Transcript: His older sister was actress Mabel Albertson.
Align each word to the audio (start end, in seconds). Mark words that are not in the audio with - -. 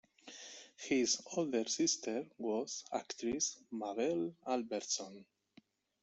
His 0.77 1.21
older 1.35 1.65
sister 1.69 2.25
was 2.39 2.83
actress 2.91 3.59
Mabel 3.71 4.33
Albertson. 4.47 5.27